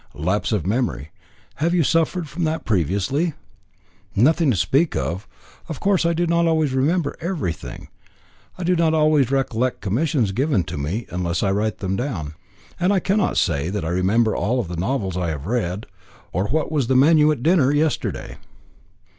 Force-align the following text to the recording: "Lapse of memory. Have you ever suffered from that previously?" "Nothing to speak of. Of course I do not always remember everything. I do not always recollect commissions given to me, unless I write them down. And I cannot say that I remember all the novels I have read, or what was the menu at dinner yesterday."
"Lapse 0.15 0.51
of 0.51 0.65
memory. 0.65 1.11
Have 1.57 1.75
you 1.75 1.81
ever 1.81 1.89
suffered 1.89 2.27
from 2.27 2.43
that 2.43 2.65
previously?" 2.65 3.33
"Nothing 4.15 4.49
to 4.49 4.57
speak 4.57 4.95
of. 4.95 5.27
Of 5.69 5.79
course 5.79 6.07
I 6.07 6.13
do 6.13 6.25
not 6.25 6.47
always 6.47 6.73
remember 6.73 7.15
everything. 7.21 7.87
I 8.57 8.63
do 8.63 8.75
not 8.75 8.95
always 8.95 9.29
recollect 9.29 9.79
commissions 9.81 10.31
given 10.31 10.63
to 10.63 10.77
me, 10.79 11.05
unless 11.11 11.43
I 11.43 11.51
write 11.51 11.77
them 11.77 11.95
down. 11.95 12.33
And 12.79 12.91
I 12.91 12.99
cannot 12.99 13.37
say 13.37 13.69
that 13.69 13.85
I 13.85 13.89
remember 13.89 14.35
all 14.35 14.63
the 14.63 14.75
novels 14.75 15.17
I 15.17 15.29
have 15.29 15.45
read, 15.45 15.85
or 16.31 16.47
what 16.47 16.71
was 16.71 16.87
the 16.87 16.95
menu 16.95 17.31
at 17.31 17.43
dinner 17.43 17.71
yesterday." 17.71 18.37